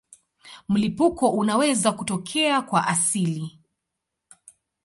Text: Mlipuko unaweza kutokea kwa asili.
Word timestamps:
Mlipuko 0.69 1.29
unaweza 1.29 1.91
kutokea 1.91 2.61
kwa 2.61 2.87
asili. 2.87 3.59